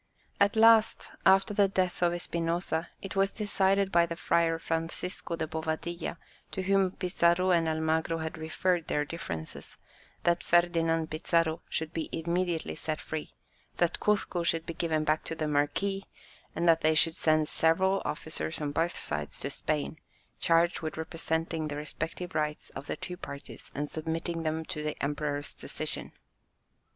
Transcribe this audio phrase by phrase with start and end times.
[0.39, 5.45] At last, after the death of Espinosa, it was decided by the friar Francisco de
[5.45, 6.17] Bovadilla,
[6.53, 9.77] to whom Pizarro and Almagro had referred their differences,
[10.23, 13.35] that Ferdinand Pizarro should be immediately set free,
[13.77, 16.05] that Cuzco should be given back to the marquis,
[16.55, 19.99] and that they should send several officers on both sides to Spain,
[20.39, 24.97] charged with representing the respective rights of the two parties and submitting them to the
[25.03, 26.11] emperor's decision.